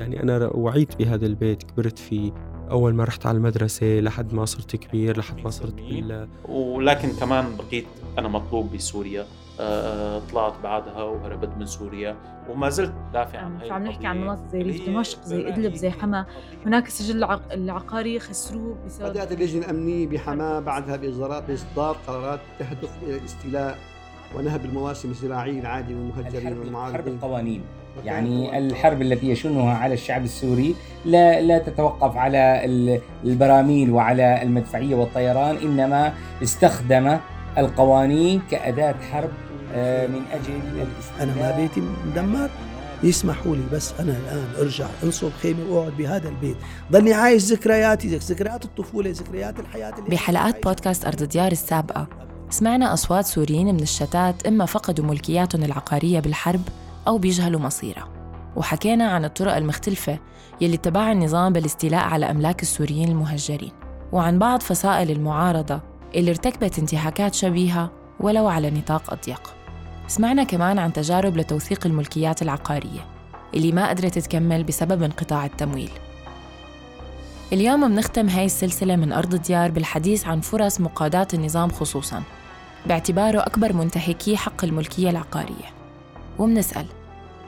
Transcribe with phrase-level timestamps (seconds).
[0.00, 2.32] يعني أنا وعيت بهذا البيت كبرت فيه
[2.70, 7.56] أول ما رحت على المدرسة لحد ما صرت كبير لحد ما صرت بال ولكن كمان
[7.56, 7.86] بقيت
[8.18, 9.26] أنا مطلوب بسوريا.
[9.62, 12.16] آه، طلعت بعدها وهربت من سوريا
[12.50, 16.26] وما زلت دافع عن هي عم نحكي عن مناطق زي دمشق زي إدلب زي حما.
[16.66, 23.16] هناك السجل العقاري خسروه بسبب بدات اللجنه الامنيه بحما بعدها باصدارات بإصدار قرارات تهدف إلى
[23.18, 23.78] الاستيلاء
[24.36, 27.62] ونهب المواسم الزراعية العادية للمهجرين والمعارضين حرب القوانين.
[28.04, 32.64] يعني الحرب التي يشنها على الشعب السوري لا لا تتوقف على
[33.24, 37.18] البراميل وعلى المدفعية والطيران إنما استخدم
[37.58, 39.30] القوانين كأداة حرب
[39.74, 40.86] آه، من أجل
[41.20, 42.50] أنا ما بيتي مدمر
[43.02, 46.56] يسمحوا لي بس أنا الآن أرجع أنصب خيمة وأقعد بهذا البيت.
[46.92, 52.29] ضلني عايش ذكرياتي ذكريات الطفولة ذكريات الحياة اللي بحلقات بودكاست أرض ديار السابقة.
[52.50, 56.60] سمعنا أصوات سوريين من الشتات إما فقدوا ملكياتهم العقارية بالحرب
[57.08, 58.08] أو بيجهلوا مصيرها.
[58.56, 60.18] وحكينا عن الطرق المختلفة
[60.60, 63.72] يلي اتبعها النظام بالاستيلاء على أملاك السوريين المهجرين.
[64.12, 65.80] وعن بعض فصائل المعارضة
[66.14, 67.90] اللي ارتكبت انتهاكات شبيهة
[68.20, 69.54] ولو على نطاق أضيق.
[70.08, 73.06] سمعنا كمان عن تجارب لتوثيق الملكيات العقارية
[73.54, 75.90] اللي ما قدرت تكمل بسبب انقطاع التمويل.
[77.52, 82.22] اليوم منختم هاي السلسلة من أرض الديار بالحديث عن فرص مقاضاة النظام خصوصاً.
[82.86, 85.74] باعتباره أكبر منتهكي حق الملكية العقارية
[86.38, 86.86] ومنسأل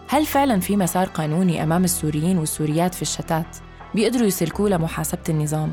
[0.09, 3.57] هل فعلاً في مسار قانوني أمام السوريين والسوريات في الشتات
[3.95, 5.73] بيقدروا يسلكوه لمحاسبة النظام؟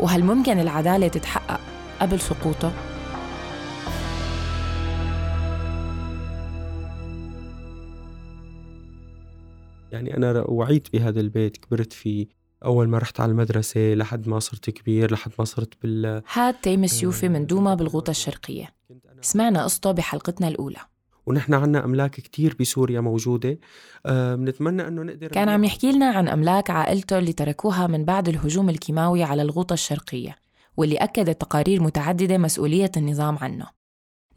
[0.00, 1.60] وهل ممكن العدالة تتحقق
[2.00, 2.72] قبل سقوطه؟
[9.92, 14.70] يعني أنا وعيت بهذا البيت كبرت فيه أول ما رحت على المدرسة لحد ما صرت
[14.70, 18.74] كبير لحد ما صرت بال هاد تيم السيوفي من دوما بالغوطة الشرقية.
[19.20, 20.78] سمعنا قصته بحلقتنا الأولى.
[21.26, 23.58] ونحن عنا أملاك كتير بسوريا موجودة.
[24.06, 28.28] أه بنتمنى أنه نقدر كان عم يحكي لنا عن أملاك عائلته اللي تركوها من بعد
[28.28, 30.36] الهجوم الكيماوي على الغوطة الشرقية
[30.76, 33.66] واللي أكدت تقارير متعددة مسؤولية النظام عنه.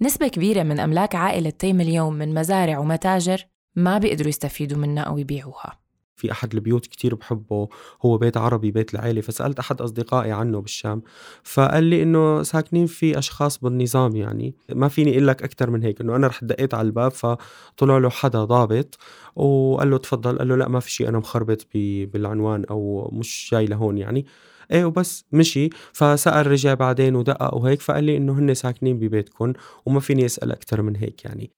[0.01, 3.45] نسبة كبيرة من أملاك عائلة تيم اليوم من مزارع ومتاجر
[3.75, 5.82] ما بيقدروا يستفيدوا منها أو يبيعوها.
[6.15, 7.67] في أحد البيوت كتير بحبه
[8.05, 11.01] هو بيت عربي بيت العيلة فسألت أحد أصدقائي عنه بالشام
[11.43, 16.01] فقال لي إنه ساكنين في أشخاص بالنظام يعني ما فيني أقول لك أكثر من هيك
[16.01, 18.97] إنه أنا رحت دقيت على الباب فطلع له حدا ضابط
[19.35, 21.67] وقال له تفضل قال له لا ما في شيء أنا مخربط
[22.13, 24.25] بالعنوان أو مش جاي لهون يعني.
[24.71, 29.53] إيه وبس مشي فسأل رجع بعدين ودقق وهيك فقال لي إنه هن ساكنين ببيتكم
[29.85, 31.51] وما فيني أسأل أكثر من هيك يعني.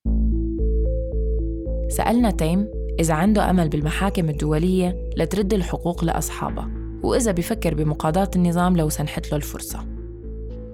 [1.89, 6.69] سألنا تيم إذا عنده أمل بالمحاكم الدولية لترد الحقوق لأصحابها
[7.03, 9.85] وإذا بفكر بمقاضاة النظام لو سنحت له الفرصة.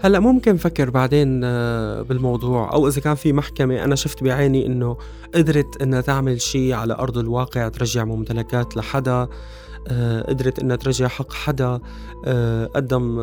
[0.04, 4.98] هلأ ممكن فكر بعدين آه، بالموضوع أو إذا كان في محكمة أنا شفت بعيني إنه
[5.36, 9.28] قدرت إنها تعمل شيء على أرض الواقع ترجع ممتلكات لحدا
[9.88, 11.80] آه، قدرت إنها ترجع حق حدا
[12.26, 13.22] آه، قدم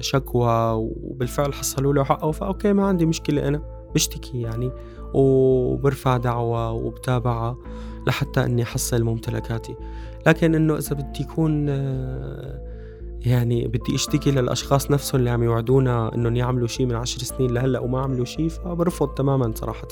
[0.00, 3.62] شكوى وبالفعل حصلوا له حقه فأوكي ما عندي مشكلة أنا
[3.94, 4.70] بشتكي يعني
[5.14, 7.56] وبرفع دعوة وبتابعها
[8.06, 9.74] لحتى إني أحصل ممتلكاتي.
[10.26, 11.68] لكن إنه إذا بدي يكون
[13.26, 17.80] يعني بدي أشتكي للأشخاص نفسهم اللي عم يوعدونا إنهم يعملوا شيء من عشر سنين لهلأ
[17.80, 19.88] وما عملوا شيء فبرفض تماما صراحة.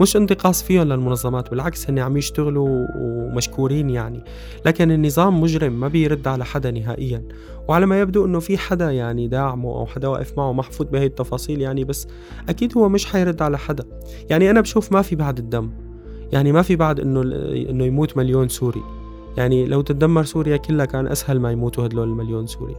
[0.00, 4.24] مش انتقاص فيهم للمنظمات بالعكس هن عم يشتغلوا ومشكورين يعني.
[4.66, 7.22] لكن النظام مجرم ما بيرد على حدا نهائيا.
[7.68, 11.60] وعلى ما يبدو إنه في حدا يعني داعمه أو حدا واقف معه محفوظ بهي التفاصيل
[11.60, 12.06] يعني بس
[12.48, 13.84] أكيد هو مش حيرد على حدا.
[14.30, 15.83] يعني أنا بشوف ما في بعد الدم.
[16.34, 17.22] يعني ما في بعد إنه
[17.70, 18.82] إنه يموت مليون سوري.
[19.36, 22.76] يعني لو تدمر سوريا كلها كان أسهل ما يموتوا هدول المليون سوري.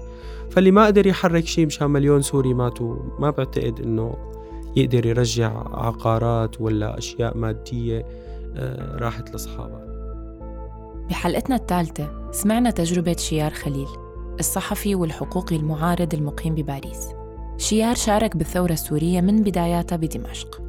[0.49, 4.15] فاللي ما قدر يحرك شيء مشان مليون سوري ماتوا ما بعتقد إنه
[4.75, 8.05] يقدر يرجع عقارات ولا أشياء مادية
[8.55, 9.85] آه، راحت لاصحابها
[11.09, 13.87] بحلقتنا الثالثة سمعنا تجربة شيار خليل
[14.39, 17.07] الصحفي والحقوقي المعارض المقيم بباريس.
[17.57, 20.61] شيار شارك بالثورة السورية من بداياتها بدمشق.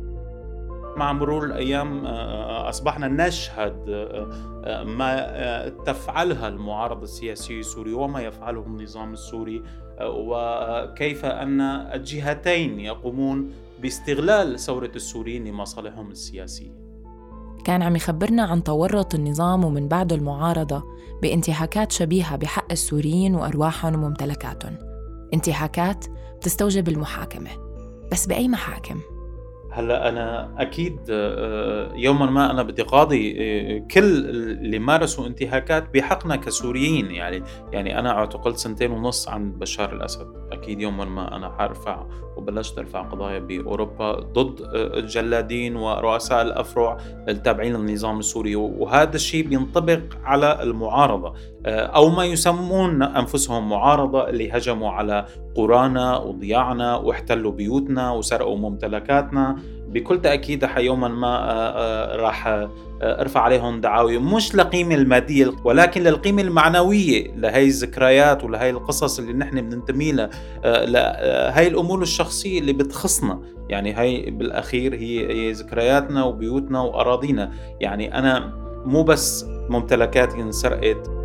[0.97, 9.13] مع مرور الأيام آه، أصبحنا نشهد آه، ما تفعلها المعارضه السياسيه السوريه وما يفعله النظام
[9.13, 9.63] السوري
[10.01, 13.53] وكيف أن الجهتين يقومون
[13.83, 16.87] باستغلال ثورة السوريين لمصالحهم السياسية.
[17.65, 20.83] كان عم يخبرنا عن تورط النظام ومن بعده المعارضة
[21.23, 24.79] بانتهاكات شبيهة بحق السوريين وأرواحهم وممتلكاتهم.
[25.35, 26.05] انتهاكات
[26.37, 27.51] بتستوجب المحاكمة.
[28.13, 29.16] بس بأي محاكم؟
[29.77, 36.37] هلا أنا أكيد آه، يوما ما أنا بدي قاضي آه، كل اللي مارسوا انتهاكات بحقنا
[36.37, 37.43] كسوريين يعني.
[37.73, 40.27] يعني أنا اعتقلت سنتين ونص عن بشار الأسد.
[40.53, 42.07] أكيد يوما ما أنا حارفع
[42.37, 46.97] وبلشت أرفع قضايا بأوروبا ضد آه، الجلادين ورؤساء الأفرع
[47.29, 48.57] التابعين للنظام السوري.
[48.57, 51.35] وهذا الشيء بينطبق على المعارضة.
[51.67, 59.57] أو ما يسمون أنفسهم معارضة اللي هجموا على قرانا وضياعنا واحتلوا بيوتنا وسرقوا ممتلكاتنا.
[59.89, 62.71] بكل تأكيد يوما ما آه، آه، راح آه،
[63.03, 64.19] أرفع عليهم دعاوي.
[64.19, 70.31] مش للقيمة المادية ولكن للقيمة المعنوية لهي الذكريات ولهي القصص اللي نحن بننتمي لها
[70.65, 73.41] لهي الأمور الشخصية اللي بتخصنا.
[73.69, 77.53] يعني هي بالأخير هي ذكرياتنا وبيوتنا وأراضينا.
[77.81, 78.53] يعني أنا
[78.85, 81.16] مو بس ممتلكاتي انسرقت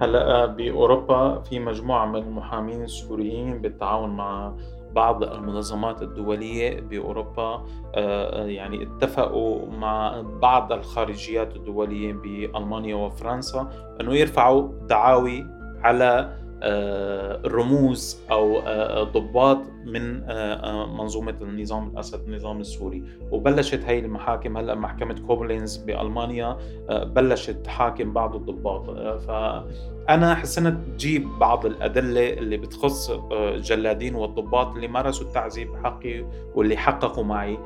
[0.00, 4.52] هلا بأوروبا في مجموعة من المحامين السوريين بالتعاون مع
[4.92, 7.64] بعض المنظمات الدولية بأوروبا
[7.94, 13.70] آه، يعني اتفقوا مع بعض الخارجيات الدولية بألمانيا وفرنسا
[14.00, 15.46] أنه يرفعوا دعاوي
[15.82, 23.02] على آه، رموز أو آه، ضباط من آه، منظومة النظام الأسد النظام السوري.
[23.30, 26.56] وبلشت هي المحاكم هلأ محكمة كوبلينز بألمانيا
[26.90, 28.90] بلشت تحاكم بعض الضباط.
[29.20, 36.24] فأنا حسنت جيب بعض الأدلة اللي بتخص الجلادين والضباط اللي مارسوا التعذيب بحقي
[36.54, 37.58] واللي حققوا معي.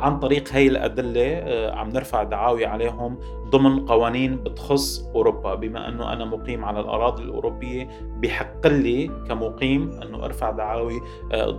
[0.00, 1.42] عن طريق هي الأدلة
[1.74, 3.18] عم نرفع دعاوي عليهم
[3.50, 5.54] ضمن قوانين بتخص أوروبا.
[5.54, 7.88] بما أنه أنا مقيم على الأراضي الأوروبية
[8.20, 11.00] بحق لي كمقيم أنه أرفع دعاوي
[11.32, 11.50] آه، آه،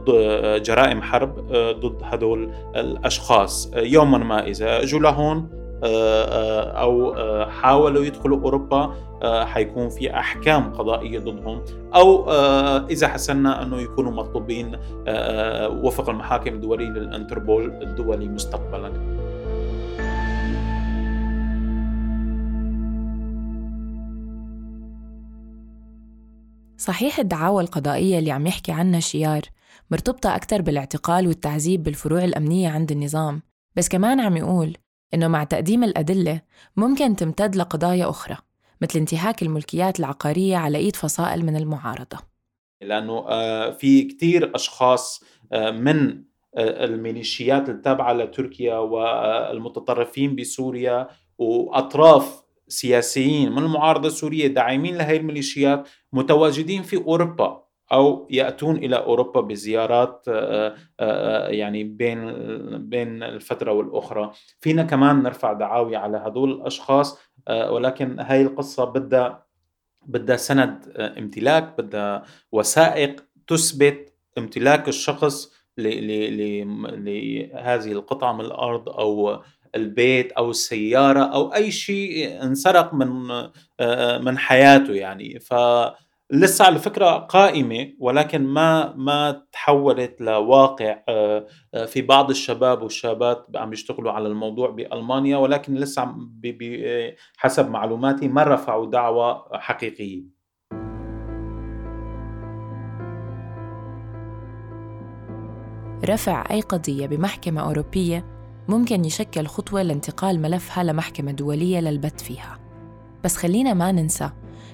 [0.59, 3.71] جرائم حرب آه، ضد هدول الأشخاص.
[3.75, 5.49] يوما ما إذا أجوا لهون
[5.83, 7.15] أو
[7.49, 8.93] حاولوا يدخلوا أوروبا
[9.45, 11.61] حيكون في أحكام قضائية ضدهم.
[11.95, 12.31] أو
[12.89, 14.77] إذا حسنا أنه يكونوا مطلوبين
[15.83, 18.91] وفق المحاكم الدولية للانتربول الدولي مستقبلا.
[26.77, 29.41] صحيح الدعاوى القضائية اللي عم يحكي عنها شيار.
[29.93, 33.41] مرتبطة أكثر بالاعتقال والتعذيب بالفروع الأمنية عند النظام.
[33.75, 34.77] بس كمان عم يقول
[35.13, 36.41] إنه مع تقديم الأدلة
[36.77, 38.37] ممكن تمتد لقضايا أخرى
[38.81, 42.17] مثل انتهاك الملكيات العقارية على إيد فصائل من المعارضة.
[42.81, 46.23] لأنه آه، في كتير أشخاص آه، من
[46.55, 51.07] آه، الميليشيات التابعة لتركيا والمتطرفين بسوريا
[51.37, 57.62] وأطراف سياسيين من المعارضة السورية داعمين لهي الميليشيات متواجدين في أوروبا.
[57.93, 62.19] أو يأتون إلى أوروبا بزيارات آه، آه، آه، يعني بين
[62.89, 64.31] بين الفترة والأخرى.
[64.61, 67.19] فينا كمان نرفع دعاوي على هدول الأشخاص
[67.49, 69.45] ولكن هاي القصة بدها
[70.05, 76.71] بدها سند امتلاك بدها وثائق تثبت امتلاك الشخص لهذه
[77.91, 79.41] القطعة من الأرض أو
[79.75, 83.07] البيت أو السيارة أو أي شيء انسرق من
[84.25, 85.39] من حياته يعني.
[85.39, 85.53] ف
[86.31, 93.47] لسه على فكرة قائمة ولكن ما ما تحولت لواقع آه، آه، في بعض الشباب والشابات
[93.55, 96.15] عم يشتغلوا على الموضوع بألمانيا ولكن لسه
[97.37, 100.23] حسب معلوماتي ما رفعوا دعوى حقيقية.
[106.05, 108.25] رفع أي قضية بمحكمة أوروبية
[108.67, 112.59] ممكن يشكل خطوة لانتقال ملفها لمحكمة دولية للبت فيها.
[113.23, 114.29] بس خلينا ما ننسى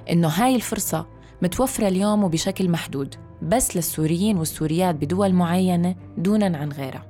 [0.10, 7.06] إنه هاي الفرصة متوفرة اليوم وبشكل محدود بس للسوريين والسوريات بدول معينة دونا عن غيرها.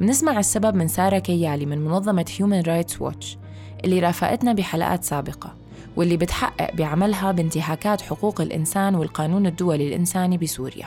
[0.00, 3.36] بنسمع السبب من سارة كيالي من منظمة Human Rights Watch
[3.84, 5.54] اللي رافقتنا بحلقات سابقة
[5.96, 10.86] واللي بتحقق بعملها بانتهاكات حقوق الإنسان والقانون الدولي الإنساني بسوريا.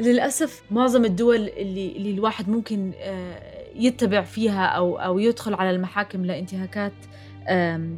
[0.00, 6.24] للأسف معظم الدول اللي, اللي الواحد ممكن آه يتبع فيها أو أو يدخل على المحاكم
[6.24, 6.92] لانتهاكات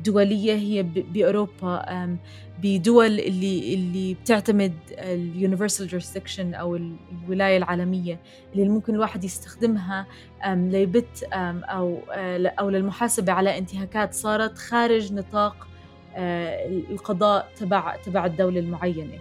[0.05, 2.17] دولية هي بأوروبا
[2.62, 8.21] بدول اللي اللي بتعتمد اليونيفرسال جورسدكشن أو الولاية العالمية
[8.55, 10.07] اللي ممكن الواحد يستخدمها
[10.47, 11.99] ليبت أو
[12.59, 15.69] أو للمحاسبة على انتهاكات صارت خارج نطاق
[16.90, 19.19] القضاء تبع تبع الدولة المعينة.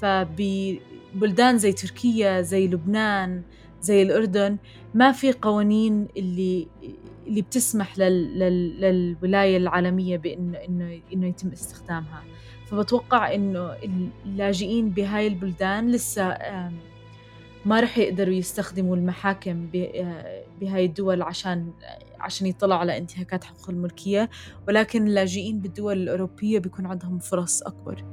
[0.00, 3.42] فببلدان زي تركيا زي لبنان
[3.80, 4.56] زي الأردن
[4.94, 6.68] ما في قوانين اللي
[7.26, 8.38] اللي بتسمح لل...
[8.38, 8.80] لل...
[8.80, 12.22] للولاية العالمية بأنه إنه إنه يتم استخدامها.
[12.66, 13.72] فبتوقع إنه
[14.24, 16.38] اللاجئين بهاي البلدان لسه
[17.66, 19.66] ما رح يقدروا يستخدموا المحاكم
[20.60, 21.72] بهاي الدول عشان
[22.20, 24.30] عشان يطلعوا على انتهاكات حقوق الملكية.
[24.68, 28.04] ولكن اللاجئين بالدول الأوروبية بيكون عندهم فرص أكبر.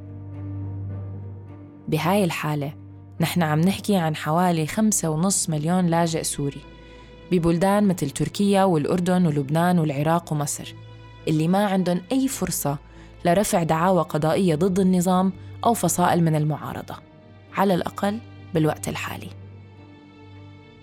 [1.87, 2.84] بهاي الحالة
[3.19, 6.61] نحن عم نحكي عن حوالي خمسة ونص مليون لاجئ سوري
[7.31, 10.73] ببلدان مثل تركيا والأردن ولبنان والعراق ومصر
[11.27, 12.77] اللي ما عندهم أي فرصة
[13.25, 15.33] لرفع دعاوى قضائية ضد النظام
[15.65, 16.95] أو فصائل من المعارضة
[17.53, 18.19] على الأقل
[18.53, 19.29] بالوقت الحالي.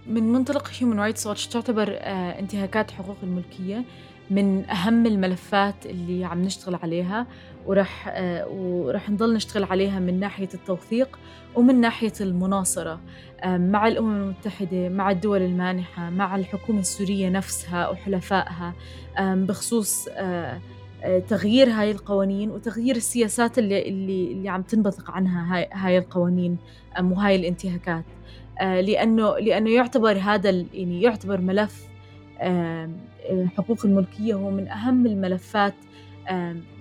[0.07, 3.85] من منطلق Human Rights Watch تعتبر آه، انتهاكات حقوق الملكية
[4.31, 7.27] من أهم الملفات اللي عم نشتغل عليها.
[7.67, 11.19] ورح آه، ورح نضل نشتغل عليها من ناحية التوثيق
[11.55, 13.01] ومن ناحية المناصرة
[13.41, 18.75] آه، مع الأمم المتحدة مع الدول المانحة مع الحكومة السورية نفسها وحلفائها
[19.19, 20.09] بخصوص
[21.29, 26.57] تغيير هاي القوانين وتغيير السياسات اللي اللي اللي عم تنبثق عنها هاي القوانين
[27.01, 28.05] وهاي الانتهاكات.
[28.61, 31.89] آه، لأنه لأنه يعتبر هذا يعني يعتبر ملف
[33.57, 35.75] حقوق الملكية هو من أهم الملفات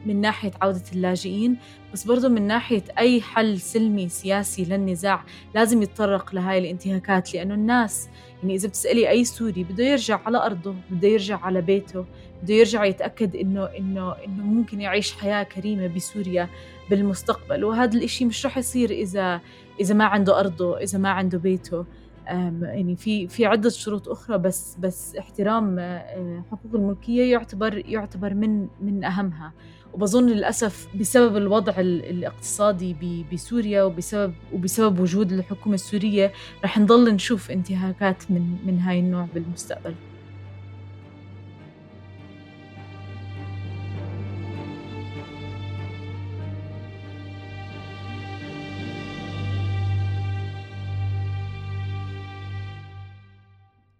[0.05, 1.57] من ناحية عودة اللاجئين
[1.93, 5.23] بس برضو من ناحية أي حل سلمي سياسي للنزاع
[5.55, 8.09] لازم يتطرق لهاي الانتهاكات لأنه الناس
[8.41, 12.05] يعني إذا بتسألي أي سوري بده يرجع على أرضه بده يرجع على بيته
[12.43, 16.49] بده يرجع يتأكد إنه إنه إنه ممكن يعيش حياة كريمة بسوريا
[16.89, 17.63] بالمستقبل.
[17.63, 19.41] وهذا الإشي مش رح يصير إذا
[19.79, 21.85] إذا ما عنده أرضه إذا ما عنده بيته.
[22.27, 28.67] يعني في في عدة شروط أخرى بس بس احترام آه، حقوق الملكية يعتبر يعتبر من
[28.81, 29.53] من أهمها.
[29.93, 36.31] وبظن للأسف بسبب الوضع الاقتصادي بسوريا وبسبب وبسبب وجود الحكومة السورية
[36.63, 39.95] رح نضل نشوف انتهاكات من من هاي النوع بالمستقبل.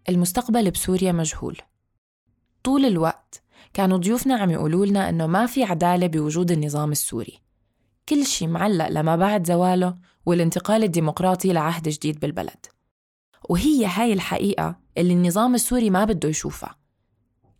[0.08, 1.58] المستقبل بسوريا مجهول.
[2.64, 3.42] طول الوقت
[3.74, 7.38] كانوا ضيوفنا عم يقولوا لنا إنه ما في عدالة بوجود النظام السوري.
[8.08, 12.66] كل شي معلق لما بعد زواله والانتقال الديمقراطي لعهد جديد بالبلد.
[13.50, 16.76] وهي هاي الحقيقة اللي النظام السوري ما بده يشوفها.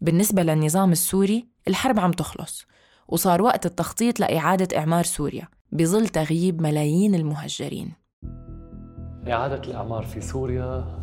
[0.01, 2.67] بالنسبة للنظام السوري الحرب عم تخلص
[3.09, 7.93] وصار وقت التخطيط لإعادة إعمار سوريا بظل تغييب ملايين المهجرين.
[9.29, 11.02] إعادة الإعمار في سوريا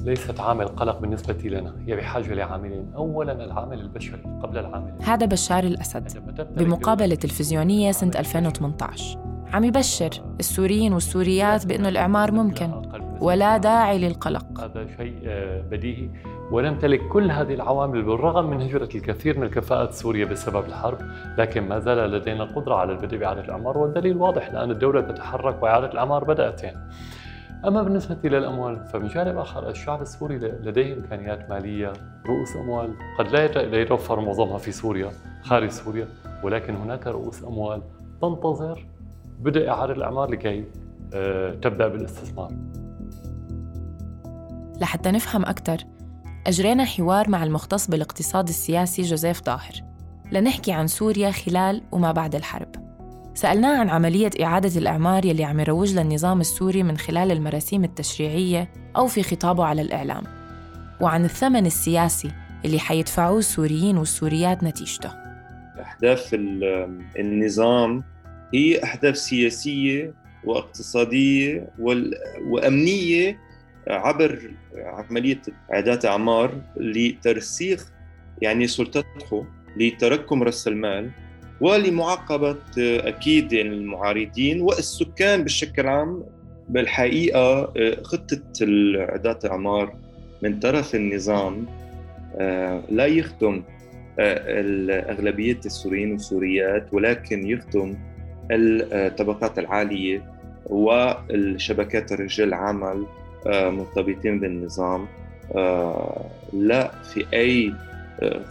[0.00, 1.74] ليست عامل قلق بالنسبة لنا.
[1.86, 2.92] هي بحاجة لعاملين.
[2.96, 6.08] أولا العامل البشري قبل العامل هذا بشار الأسد.
[6.56, 9.18] بمقابلة تلفزيونية سنة 2018
[9.52, 12.70] عم يبشر السوريين والسوريات بأنه الإعمار ممكن
[13.20, 14.60] ولا داعي للقلق.
[14.60, 16.08] هذا شيء آه، بديهي.
[16.50, 20.98] ونمتلك كل هذه العوامل بالرغم من هجرة الكثير من الكفاءات سوريا بسبب الحرب.
[21.38, 23.78] لكن ما زال لدينا القدرة على البدء بإعادة الأعمار.
[23.78, 26.78] والدليل واضح الآن الدولة تتحرك وإعادة الأعمار بدأت يعني.
[27.66, 31.92] أما بالنسبة للأموال فمن جانب آخر الشعب السوري لديه إمكانيات مالية
[32.26, 32.94] رؤوس أموال.
[33.18, 35.10] قد لا يتوفر معظمها في سوريا
[35.42, 36.08] خارج سوريا
[36.42, 37.82] ولكن هناك رؤوس أموال
[38.22, 38.86] تنتظر
[39.40, 40.64] بدء إعادة الأعمار لكي
[41.14, 42.52] آه، تبدأ بالاستثمار.
[44.80, 45.78] لحتى نفهم أكثر
[46.46, 49.72] أجرينا حوار مع المختص بالاقتصاد السياسي جوزيف ظاهر
[50.32, 52.83] لنحكي عن سوريا خلال وما بعد الحرب.
[53.34, 59.06] سألناه عن عملية إعادة الإعمار يلي عم يروج للنظام السوري من خلال المراسيم التشريعية أو
[59.06, 60.24] في خطابه على الإعلام
[61.00, 62.30] وعن الثمن السياسي
[62.64, 65.10] اللي حيدفعوه السوريين والسوريات نتيجته.
[65.80, 66.34] أحداث
[67.18, 68.04] النظام
[68.54, 70.14] هي أحداث سياسية
[70.44, 71.70] واقتصادية
[72.48, 73.38] وأمنية
[73.88, 77.92] عبر عملية إعادة أعمار لترسيخ
[78.42, 81.10] يعني سلطته لتركم رأس المال.
[81.64, 86.22] ولمعاقبة أكيد المعارضين والسكان بشكل عام
[86.68, 88.40] بالحقيقة خطة
[89.00, 89.94] إعادات الأعمار
[90.42, 91.66] من طرف النظام
[92.90, 93.62] لا يخدم
[94.18, 97.94] الأغلبية السوريين والسوريات ولكن يخدم
[98.50, 100.22] الطبقات العالية
[100.66, 103.06] والشبكات الرجال العمل
[103.46, 105.06] مرتبطين بالنظام
[106.52, 107.72] لا في أي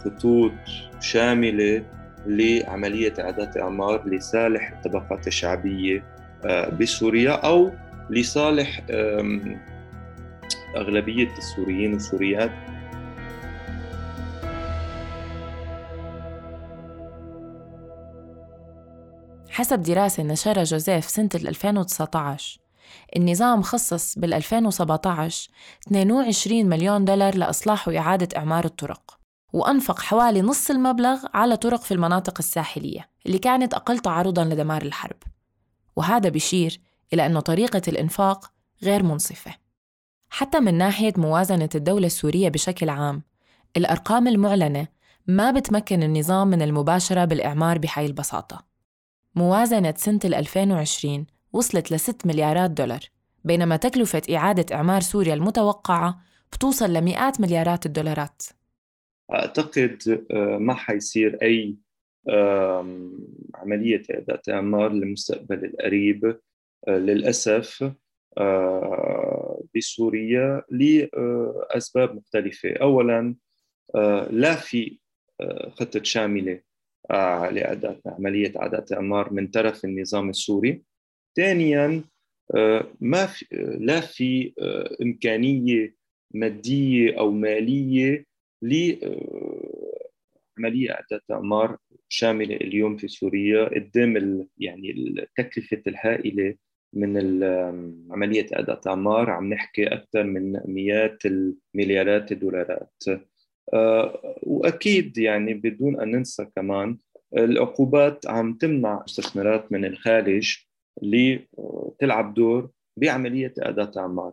[0.04, 0.52] خطوط
[1.00, 1.82] شاملة
[2.26, 6.04] لعملية إعادة إعمار لصالح الطبقات الشعبية
[6.44, 7.72] آه، بسوريا أو
[8.10, 8.80] لصالح
[10.76, 12.50] أغلبية السوريين والسوريات.
[19.50, 22.60] حسب دراسة نشرها جوزيف سنة 2019
[23.16, 25.50] النظام خصص بال 2017
[25.88, 29.23] 22 مليون دولار لإصلاح وإعادة إعمار الطرق.
[29.54, 35.16] وأنفق حوالي نص المبلغ على طرق في المناطق الساحلية اللي كانت أقل تعرضاً لدمار الحرب.
[35.96, 36.80] وهذا بيشير
[37.12, 39.54] إلى أن طريقة الإنفاق غير منصفة.
[40.30, 43.22] حتى من ناحية موازنة الدولة السورية بشكل عام
[43.76, 44.86] الأرقام المعلنة
[45.26, 48.64] ما بتمكن النظام من المباشرة بالإعمار بحي البساطة.
[49.34, 53.00] موازنة سنة 2020 وصلت ل 6 مليارات دولار
[53.44, 56.20] بينما تكلفة إعادة إعمار سوريا المتوقعة
[56.52, 58.42] بتوصل لمئات مليارات الدولارات.
[59.32, 61.76] أعتقد آه، ما حيصير أي
[63.54, 66.38] عملية إعادة إعمار للمستقبل القريب
[66.88, 67.92] آه، للأسف
[68.38, 72.72] آه، بسوريا لأسباب مختلفة.
[72.72, 73.34] أولا
[74.30, 74.98] لا في
[75.68, 76.60] خطة شاملة
[77.50, 80.82] لإعادة عملية إعادة إعمار من طرف النظام السوري.
[81.36, 82.04] ثانيا
[83.00, 83.46] ما في
[83.80, 84.52] لا في
[85.02, 85.94] إمكانية
[86.34, 88.24] مادية أو مالية
[88.64, 89.30] لعملية
[90.90, 91.76] إعادة إعمار
[92.08, 96.54] شاملة اليوم في سوريا قدام يعني التكلفة الهائلة
[96.92, 97.16] من
[98.12, 103.02] عملية إعادة إعمار عم نحكي أكثر من مئات المليارات الدولارات.
[103.74, 106.98] آه، وأكيد يعني بدون أن ننسى كمان
[107.36, 110.66] العقوبات عم تمنع مستثمرات من الخارج
[111.02, 114.32] لتلعب دور بعملية إعادة إعمار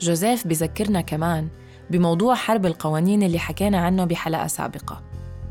[0.00, 1.48] جوزيف بذكرنا كمان
[1.90, 5.02] بموضوع حرب القوانين اللي حكينا عنه بحلقة سابقة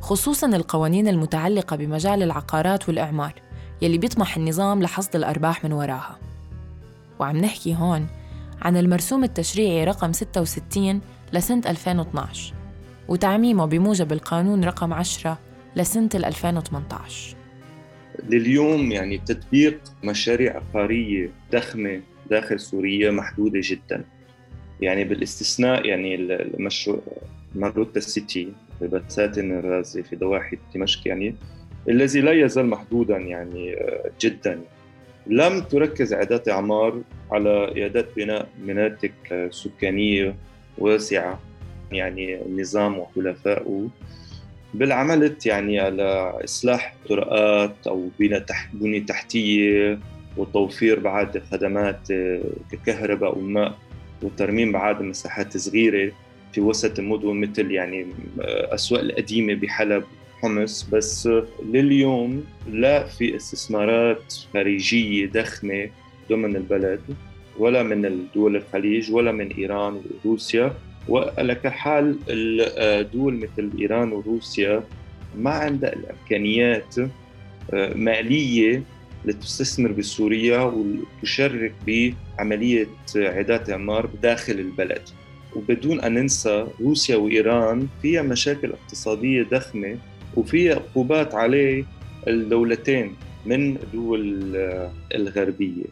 [0.02, 3.34] خصوصاً القوانين المتعلقة بمجال العقارات والإعمار
[3.82, 6.20] يلي بيطمح النظام لحصد الأرباح من وراها.
[7.20, 8.08] وعم نحكي هون
[8.62, 11.02] عن المرسوم التشريعي رقم 66
[11.34, 12.54] لسنة 2012
[13.08, 15.38] وتعميمه بموجب القانون رقم 10
[15.76, 17.36] لسنة 2018
[18.30, 24.04] لليوم يعني تطبيق مشاريع عقارية ضخمة داخل سوريا محدودة جدا.
[24.82, 27.02] يعني بالاستثناء يعني المشروع
[27.56, 31.36] ماروتا سيتي ببساتين الرازي في ضواحي دمشق يعني
[31.90, 34.60] الذي لا يزال محدودا يعني آه، جدا.
[35.28, 40.36] لم تركز إعادات إعمار على إعادات بناء مناطق آه، سكانية
[40.78, 41.40] واسعة
[41.92, 43.88] يعني النظام وحلفائه.
[44.74, 50.00] بل عملت يعني على إصلاح طرقات أو بناء بنية تحتية
[50.38, 52.42] وتوفير بعض خدمات آه،
[52.72, 53.78] ككهرباء وماء
[54.24, 56.12] وترميم بعض مساحات صغيرة
[56.54, 58.08] في وسط المدن مثل يعني
[58.40, 60.04] الأسواق القديمة بحلب
[60.42, 60.90] حمص.
[60.94, 61.30] بس
[61.66, 65.90] لليوم لا في استثمارات خارجية ضخمة
[66.30, 67.02] ضمن البلد
[67.58, 70.74] ولا من الدول الخليج ولا من إيران وروسيا.
[71.10, 74.84] وعلى كل حال الدول مثل إيران وروسيا
[75.38, 76.96] ما عندها الإمكانيات
[77.96, 78.84] مالية
[79.26, 85.02] لتستثمر بسوريا وتشارك بعملية إعادات إعمار داخل البلد.
[85.56, 89.98] وبدون أن ننسى روسيا وإيران فيها مشاكل اقتصادية ضخمة
[90.36, 91.86] وفيها عقوبات عليه
[92.28, 94.56] الدولتين من الدول
[95.16, 95.84] الغربية.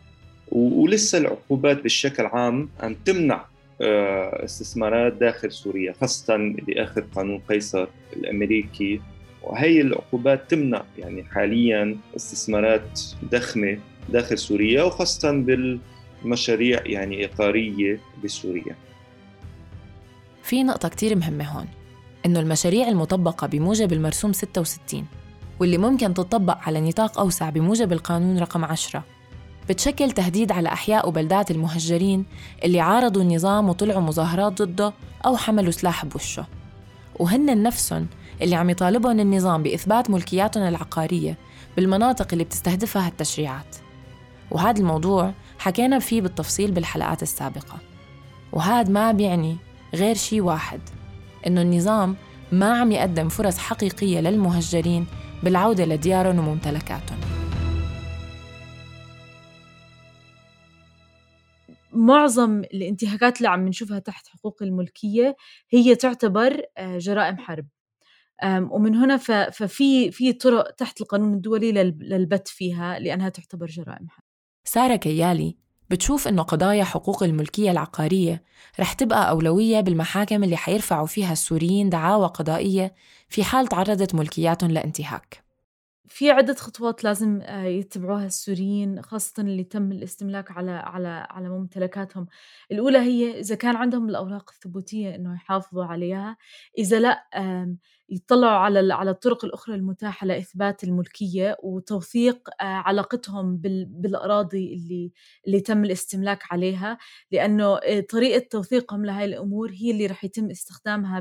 [0.52, 3.46] ولسه العقوبات بالشكل عام عم تمنع
[3.82, 9.02] آه، استثمارات داخل سوريا خاصة بآخر قانون قيصر الأمريكي.
[9.44, 18.76] وهي العقوبات تمنع يعني حاليا استثمارات ضخمة داخل سوريا وخاصة بالمشاريع يعني عقاريه بسوريا.
[20.44, 21.68] في نقطة كتير مهمة هون
[22.26, 25.06] إنه المشاريع المطبقة بموجب المرسوم 66
[25.60, 29.04] واللي ممكن تطبق على نطاق أوسع بموجب القانون رقم 10
[29.70, 32.26] بتشكل تهديد على أحياء وبلدات المهجرين
[32.64, 34.94] اللي عارضوا النظام وطلعوا مظاهرات ضده
[35.26, 36.46] أو حملوا سلاح بوشه
[37.20, 38.08] وهن نفسهم
[38.42, 41.38] اللي عم يطالبهم النظام بإثبات ملكياتهم العقارية
[41.76, 43.76] بالمناطق اللي بتستهدفها هالتشريعات
[44.52, 47.80] وهذا الموضوع حكينا فيه بالتفصيل بالحلقات السابقة.
[48.54, 49.58] وهذا ما بيعني
[49.94, 50.80] غير شيء واحد
[51.48, 52.16] إنه النظام
[52.52, 55.06] ما عم يقدم فرص حقيقية للمهجرين
[55.44, 57.20] بالعودة لديارهم وممتلكاتهم.
[61.92, 65.36] معظم الانتهاكات اللي عم نشوفها تحت حقوق الملكية
[65.70, 67.66] هي تعتبر آه، جرائم حرب.
[68.44, 69.18] ومن هنا
[69.52, 74.24] ففي في طرق تحت القانون الدولي للبت فيها لأنها تعتبر جرائم حرب
[74.68, 75.58] سارة كيالي
[75.90, 78.44] بتشوف إنه قضايا حقوق الملكية العقارية
[78.80, 82.96] رح تبقى أولوية بالمحاكم اللي حيرفعوا فيها السوريين دعاوى قضائية
[83.30, 85.45] في حال تعرضت ملكياتهم لانتهاك.
[86.08, 92.28] في عدة خطوات لازم آه، يتبعوها السوريين خاصة اللي تم الاستملاك على على على ممتلكاتهم،
[92.72, 96.38] الأولى هي إذا كان عندهم الأوراق الثبوتية إنه يحافظوا عليها،
[96.78, 97.28] إذا لأ
[98.10, 105.12] يطلعوا على على الطرق الأخرى المتاحة لإثبات الملكية وتوثيق آه، علاقتهم بالأراضي اللي
[105.48, 106.98] اللي تم الاستملاك عليها،
[107.32, 111.20] لأنه آه، طريقة توثيقهم لهاي الأمور هي اللي رح يتم استخدامها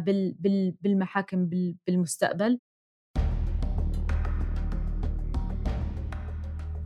[0.83, 1.49] بالمحاكم
[1.87, 2.59] بالمستقبل.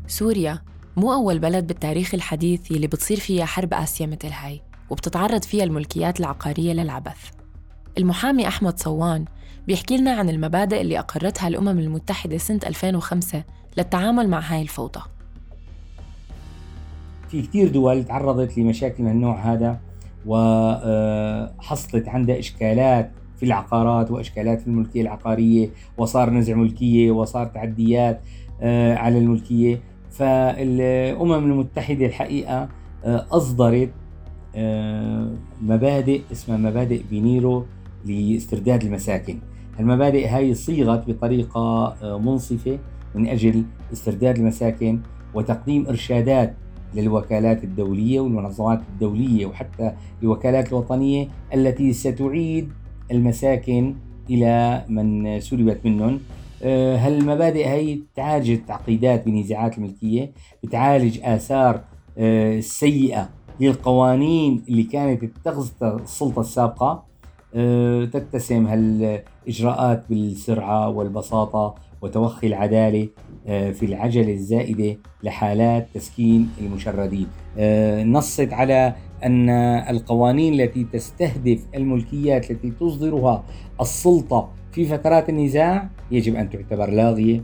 [0.08, 0.58] سوريا
[0.96, 6.20] مو أول بلد بالتاريخ الحديث يلي بتصير فيها حرب آسيا مثل هاي وبتتعرض فيها الملكيات
[6.20, 7.30] العقارية للعبث.
[7.98, 9.24] المحامي أحمد صوان
[9.66, 13.44] بيحكي لنا عن المبادئ اللي أقرتها الأمم المتحدة سنة 2005
[13.76, 15.00] للتعامل مع هاي الفوضى.
[17.28, 19.80] في كثير دول تعرضت لمشاكل من النوع هذا
[20.26, 28.20] وحصلت عندها إشكالات في العقارات وإشكالات في الملكية العقارية وصار نزع ملكية وصار تعديات
[28.96, 29.87] على الملكية.
[30.18, 32.68] فالأمم المتحدة الحقيقة
[33.04, 33.90] أصدرت
[35.62, 37.64] مبادئ اسمها مبادئ بينيرو
[38.04, 39.38] لاسترداد المساكن.
[39.80, 42.78] المبادئ هاي صيغت بطريقة منصفة
[43.14, 45.00] من أجل استرداد المساكن
[45.34, 46.54] وتقديم إرشادات
[46.94, 52.68] للوكالات الدولية والمنظمات الدولية وحتى الوكالات الوطنية التي ستعيد
[53.10, 53.94] المساكن
[54.30, 56.20] إلى من سلبت منهم.
[56.62, 60.32] هالمبادئ هي تعالج التعقيدات بنزاعات الملكية
[60.64, 61.80] بتعالج آثار
[62.18, 63.28] السيئة
[63.60, 67.08] للقوانين اللي كانت تتخذها السلطة السابقة.
[68.12, 73.08] تتسم هالإجراءات بالسرعة والبساطة وتوخي العدالة
[73.46, 77.26] في العجلة الزائدة لحالات تسكين المشردين.
[78.12, 78.94] نصت على
[79.24, 79.50] أن
[79.90, 83.44] القوانين التي تستهدف الملكيات التي تصدرها
[83.80, 87.42] السلطة في فترات النزاع يجب أن تعتبر لاغية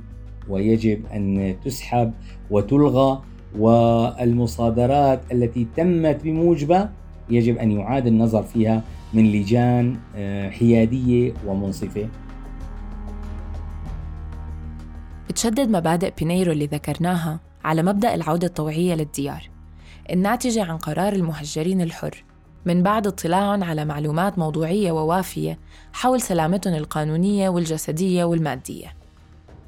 [0.49, 2.13] ويجب أن تسحب
[2.51, 3.23] وتلغى
[3.59, 6.93] والمصادرات التي تمت بموجبها
[7.31, 8.83] يجب أن يعاد النظر فيها
[9.15, 9.97] من لجان
[10.51, 12.09] حيادية ومنصفة.
[15.29, 19.51] بتشدد مبادئ بينيرو اللي ذكرناها على مبدأ العودة الطوعية للديار.
[20.11, 22.25] الناتجة عن قرار المهجرين الحر
[22.65, 25.59] من بعد اطلاع على معلومات موضوعية ووافية
[25.93, 28.95] حول سلامتهم القانونية والجسدية والمادية.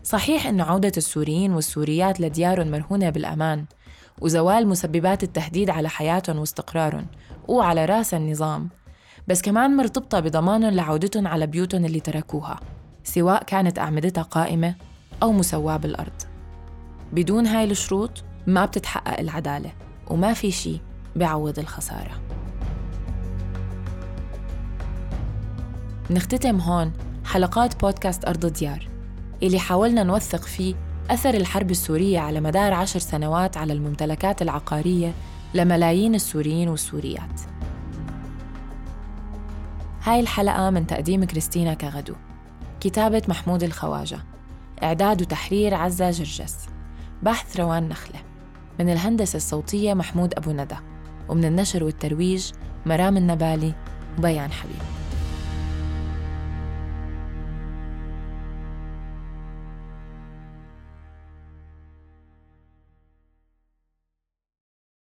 [0.05, 3.65] صحيح أن عودة السوريين والسوريات لديارهم مرهونة بالأمان
[4.21, 7.07] وزوال مسببات التهديد على حياتهم واستقرارهم
[7.49, 8.69] وعلى رأس النظام
[9.29, 12.61] بس كمان مرتبطة بضمانهم لعودتهم على بيوتهم اللي تركوها
[13.05, 14.75] سواء كانت أعمدتها قائمة
[15.23, 16.23] أو مسواة بالأرض.
[17.13, 19.73] بدون هاي الشروط ما بتتحقق العدالة
[20.11, 20.81] وما في شي
[21.17, 22.21] بيعوض الخسارة.
[26.11, 26.93] نختتم هون
[27.25, 28.89] حلقات بودكاست أرض ديار
[29.43, 30.75] اللي حاولنا نوثق فيه
[31.11, 35.15] أثر الحرب السورية على مدار عشر سنوات على الممتلكات العقارية
[35.55, 37.41] لملايين السوريين والسوريات.
[40.03, 42.15] هاي الحلقة من تقديم كريستينا كغدو
[42.81, 44.19] كتابة محمود الخواجة
[44.83, 46.57] إعداد وتحرير عزة جرجس
[47.23, 48.21] بحث روان نخلة
[48.81, 50.77] من الهندسة الصوتية محمود أبو ندى
[51.29, 52.51] ومن النشر والترويج
[52.87, 53.73] مرام النبالي
[54.19, 54.96] وبيان حبيب.